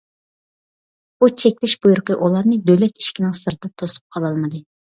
بۇ 1.19 1.29
چەكلەش 1.43 1.77
بۇيرۇقى 1.85 2.17
ئۇلارنى 2.21 2.59
دۆلەت 2.71 2.99
ئىشىكىنىڭ 3.05 3.39
سىرتىدا 3.45 3.75
توسۇپ 3.83 4.17
قالالمىدى. 4.19 4.69